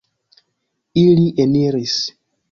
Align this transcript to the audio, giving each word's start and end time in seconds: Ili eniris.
Ili 1.01 1.25
eniris. 1.45 1.99